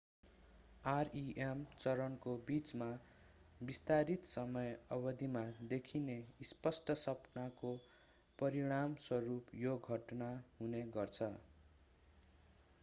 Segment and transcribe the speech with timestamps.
[0.83, 2.87] rem चरणको बिचमा
[3.61, 5.43] विस्तारित समय अवधिमा
[5.73, 6.15] देखिने
[6.51, 7.73] स्पष्ट सपनाको
[8.39, 11.29] परिणामस्वरूप यो घटना हुने गर्छ